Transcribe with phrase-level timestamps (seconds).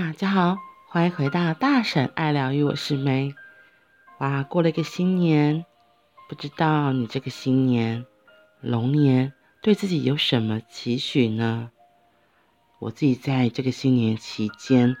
[0.00, 0.56] 大家好，
[0.88, 3.34] 欢迎回到大婶爱疗愈，我是梅。
[4.18, 5.66] 哇，过了一个新年，
[6.26, 8.06] 不知道你这个新年
[8.62, 11.70] 龙年对自己有什么期许呢？
[12.78, 14.96] 我自己在这个新年期间，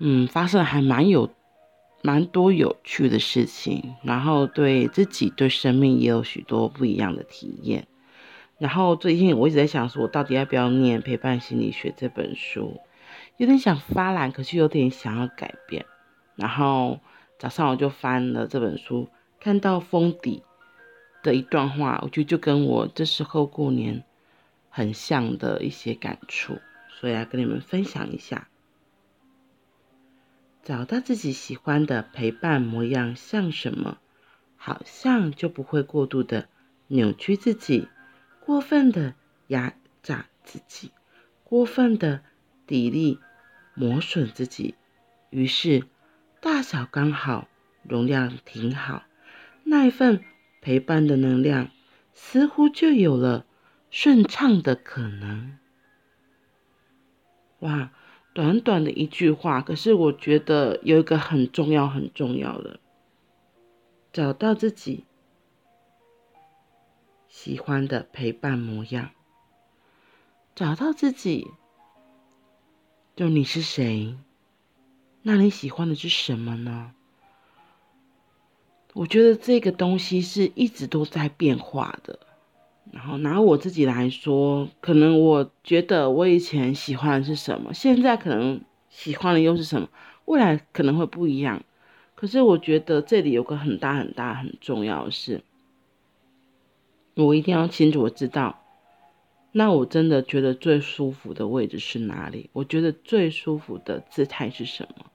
[0.00, 1.30] 嗯，发生了还蛮有
[2.00, 7.86] 蛮多有趣的事情，然后对自己对生命也有许多不一样的体验。
[8.56, 12.80] 然后最近我一直在想，说我到底要不要念《陪伴心理学》这本书？
[13.38, 15.86] 有点想发懒，可是有点想要改变。
[16.34, 17.00] 然后
[17.38, 19.08] 早上我就翻了这本书，
[19.40, 20.42] 看到封底
[21.22, 24.02] 的一段话，我觉得就跟我这时候过年
[24.68, 28.48] 很像的一些感触，所以来跟你们分享一下。
[30.64, 33.98] 找到自己喜欢的陪伴模样像什么，
[34.56, 36.48] 好像就不会过度的
[36.88, 37.88] 扭曲自己，
[38.44, 39.14] 过分的
[39.46, 40.90] 压榨自己，
[41.44, 42.22] 过分的
[42.66, 43.20] 砥砺。
[43.78, 44.74] 磨损自己，
[45.30, 45.84] 于是
[46.40, 47.46] 大小刚好，
[47.84, 49.04] 容量挺好，
[49.62, 50.24] 那一份
[50.60, 51.70] 陪伴的能量
[52.12, 53.46] 似乎就有了
[53.88, 55.56] 顺畅的可能。
[57.60, 57.92] 哇，
[58.34, 62.80] 短短的一句话，可是我觉得有一个很重要、很重要的，
[64.12, 65.04] 找到自己
[67.28, 69.12] 喜欢的陪伴模样，
[70.56, 71.46] 找到自己。
[73.18, 74.14] 就你是谁？
[75.22, 76.92] 那你喜欢的是什么呢？
[78.92, 82.20] 我觉得这个东西是一直都在变化的。
[82.92, 89.88] 然后拿我自己来说，可能我觉得我以前喜欢的是什么，现在可能喜欢的又是什么，
[90.26, 91.64] 未来可能会不一样。
[92.14, 95.42] 可是我觉得这里有个很大很大很重要的是，
[97.16, 98.57] 我一定要清楚知道。
[99.50, 102.50] 那我真的觉得最舒服的位置是哪里？
[102.52, 105.06] 我觉得最舒服的姿态是什么？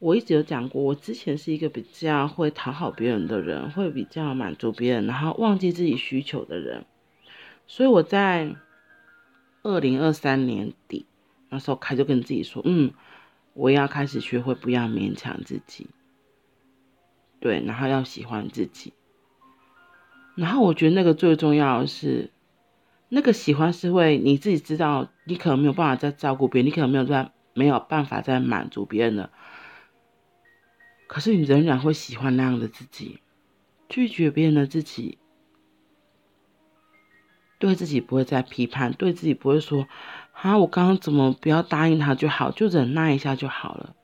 [0.00, 6.84] 我一直有讲过，我之前是一个比较会讨好别人的人，会比较满足别人，然后忘记自己需求的人。
[7.68, 8.56] 所以我在
[9.62, 11.06] 二零二三年底
[11.48, 12.92] 那时候开始跟自己说，嗯，
[13.54, 15.86] 我要开始学会不要勉强自己，
[17.38, 18.92] 对，然后要喜欢自己。
[20.34, 22.30] 然后我觉得那个最重要的是。
[23.12, 29.30] 那个喜欢是会你自己知道，你可能没有办法再照顾别人，你可能没有在没有办法再满足别人的，
[31.08, 33.18] 可是你仍然会喜欢那样的自己，
[33.88, 35.18] 拒绝别人的自己，
[37.58, 39.88] 对自己不会再批判，对自己不会说
[40.32, 43.96] 啊，我刚刚怎么不要答应他就好，就忍耐一下就好了。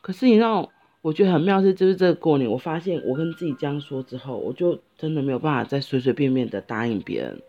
[0.00, 0.68] 可是你让，
[1.00, 7.40] 我觉得很妙是，就是这个过年，我发现我跟自己这样说之后，我就真的没有办法再随随便便的答应别人。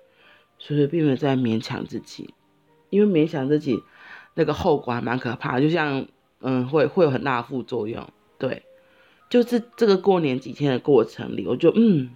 [0.64, 2.36] 所以并没有在勉强自己，
[2.92, 3.82] 因为勉强自己
[4.36, 6.06] 那个后果还蛮可怕，就像
[6.40, 8.08] 嗯，会会有很大的副作用。
[8.38, 8.64] 对，
[9.28, 12.16] 就是这个过年几天的过程里，我就嗯，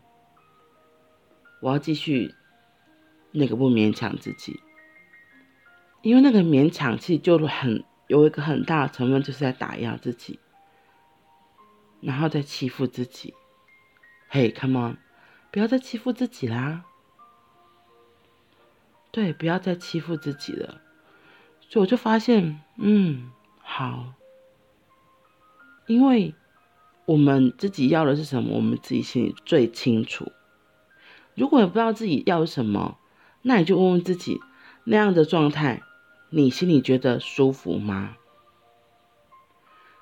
[1.60, 2.36] 我要继续
[3.32, 4.60] 那个不勉强自己，
[6.04, 10.40] 因为那个勉强其实就很有一个很大的成分，就是在打压自己，
[12.00, 13.34] 然后再欺负自己。
[14.28, 14.98] 嘿，hey，come on，
[15.52, 16.86] 不要再欺负自己啦！
[19.16, 20.82] 对，不要再欺负自己了。
[21.62, 24.12] 所以我就发现，嗯，好，
[25.88, 26.36] 因为
[27.06, 30.34] 我们自己要的是什么，我们自己心里最清楚。
[31.34, 32.98] 如果你不知道自己要什么，
[33.42, 34.42] 那你就问问自己，
[34.84, 35.82] 那样的状态，
[36.30, 38.18] 你心里觉得舒服吗？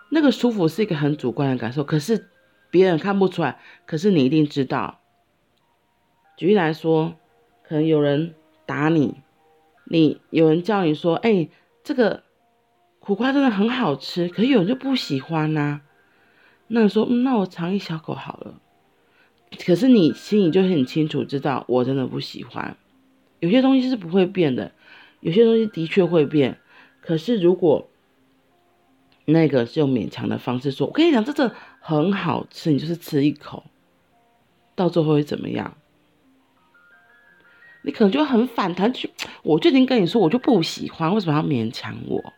[0.09, 2.31] 那个舒服是一个很主观的感受，可是
[2.71, 5.01] 别人看不出来，可是你一定知道。
[6.35, 7.13] 举例来说，
[7.61, 8.33] 可能有人。
[8.65, 9.15] 打你，
[9.85, 11.49] 你有人叫你说，哎、
[11.83, 12.23] 这个
[12.99, 15.81] 苦瓜真的很好吃，可是有人就不喜欢呐、
[16.67, 18.59] 那你说，那我尝一小口好了。
[19.65, 22.75] 可是你心里就很清楚知道，我真的不喜欢。
[23.39, 24.71] 有些东西是不会变的，
[25.19, 26.57] 有些东西的确会变。
[27.01, 27.89] 可是如果
[29.25, 33.63] 那个是用勉强的方式说，我跟你讲，这个很好吃，你就是吃一口，
[34.73, 35.75] 到最后会怎么样？
[37.83, 39.09] 你可能就很反弹，去
[39.43, 42.33] 我就已经跟你说，我就不喜欢，为什么要勉强我？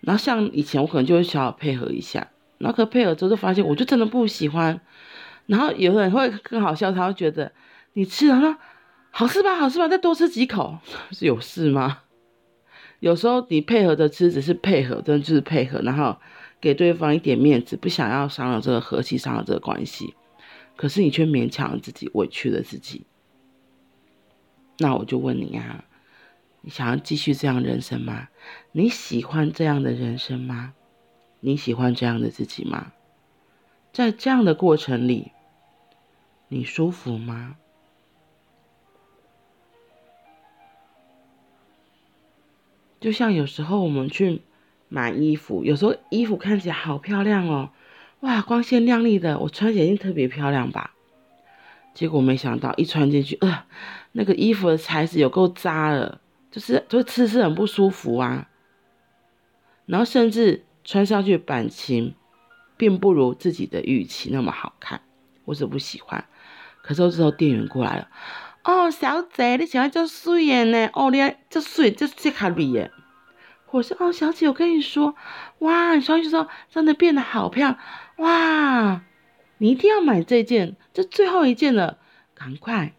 [0.00, 2.28] 然后像以前我可能就会小小配合一下，
[2.58, 4.80] 然后可配合之后就发现，我就真的不喜欢。
[5.46, 7.50] 然后有人会更好笑，他会觉得
[7.94, 8.56] 你吃了说
[9.10, 10.78] 好吃吧，好吃吧，再多吃几口，
[11.10, 12.00] 是有事吗？
[13.00, 16.16] 有时候你配合的吃只是配合，真的就是配合，然后
[16.60, 20.14] 给对方一点面子，不想要伤了这个和气，伤了这个关系。
[20.78, 23.04] 可是你却勉强自己，委屈了自己。
[24.78, 25.84] 那我就问你啊，
[26.60, 28.28] 你想要继续这样人生吗？
[28.70, 30.74] 你喜欢这样的人生吗？
[31.40, 32.92] 你喜欢这样的自己吗？
[33.92, 35.32] 在这样的过程里，
[36.46, 37.56] 你舒服吗？
[43.00, 44.42] 就像有时候我们去
[44.88, 47.72] 买衣服，有时候衣服看起来好漂亮哦，
[48.20, 50.92] 哇，光鲜亮丽的，我穿起来一定特别漂亮吧？
[51.94, 53.64] 结果没想到一穿进去，呃，
[54.12, 56.20] 那个衣服的材质有够渣了，
[56.50, 58.48] 就是就吃是很不舒服啊。
[59.86, 62.14] 然后甚至穿上去版型，
[62.76, 65.00] 并不如自己的预期那么好看，
[65.44, 66.24] 我是不喜欢。
[66.82, 68.08] 可是我之后店员过来了。
[68.64, 70.90] 哦，小姐，你喜欢就水耶呢？
[70.92, 72.90] 哦，你爱就水就这卡里耶。
[73.70, 75.14] 我是哦，小姐，我跟你说，
[75.58, 77.78] 哇，你穿上去之后真的变得好漂亮，
[78.16, 79.02] 哇，
[79.58, 81.98] 你一定要买这件，这最后一件了，
[82.34, 82.94] 赶快。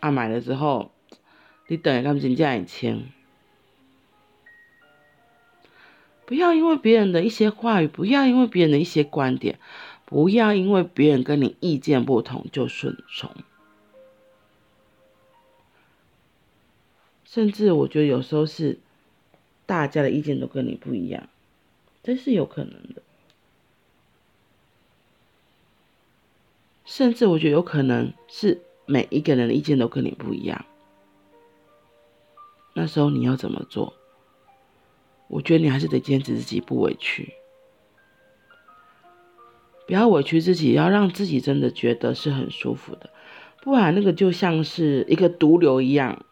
[0.00, 0.92] 啊，买了之后，
[1.68, 3.04] 你等一下，人家一签。
[6.26, 9.58] 不要因为别人的一些话语，不要因为别人的一些观点。
[10.04, 13.30] 不要因为别人跟你意见不同就顺从，
[17.32, 18.78] 甚至我觉得有时候是
[19.64, 21.30] 大家的意见都跟你不一样，
[22.02, 23.00] 这是有可能的。
[26.84, 30.66] 甚至我觉得有可能是每一个人的意见都跟你不一样，
[32.74, 33.94] 那时候你要怎么做？
[35.28, 37.32] 我觉得你还是得坚持自己，不委屈。
[39.86, 43.08] 不要委屈自己，要让自己真的觉得是很舒服的，
[43.62, 46.26] 不然那个就像是一个毒瘤一样，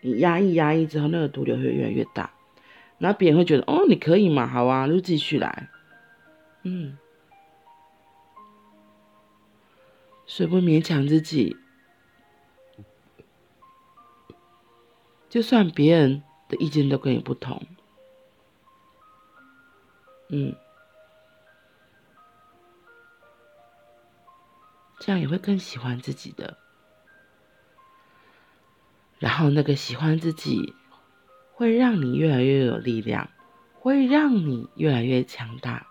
[0.00, 2.30] 你压抑压抑之后，那个毒瘤会越来越大，
[2.98, 5.68] 然后别人会觉得哦，你可以嘛，好啊，就继续来，
[6.62, 6.96] 嗯，
[10.26, 11.56] 所以不勉强自己，
[15.28, 17.60] 就算别人的意见都跟你不同，
[20.28, 20.54] 嗯。
[25.00, 26.58] 这样也会更喜欢自己的，
[29.18, 30.74] 然后那个喜欢自己，
[31.52, 33.30] 会让你越来越有力量，
[33.74, 35.86] 会让你越来越强大，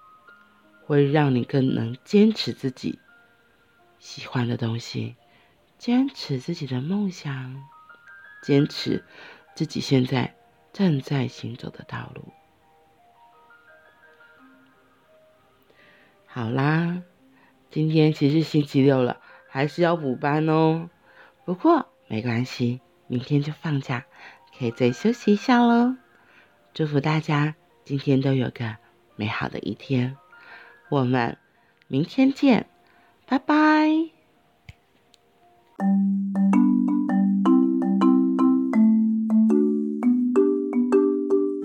[0.86, 3.00] 会让你更能坚持自己
[4.00, 5.16] 喜欢的东西，
[5.78, 7.64] 坚持自己的梦想，
[8.42, 9.04] 坚持
[9.56, 10.36] 自己现在
[10.72, 12.32] 正在行走的道路。
[16.26, 17.04] 好啦。
[17.70, 19.20] 今天其实星期六了，
[19.50, 20.90] 还是要补班哦。
[21.44, 24.06] 不过没关系，明天就放假，
[24.58, 25.96] 可以再休息一下喽。
[26.74, 28.78] 祝福大家今天都有个
[29.16, 30.18] 美好的一天，
[30.90, 31.38] 我们
[31.88, 32.68] 明天见，
[33.26, 34.17] 拜拜。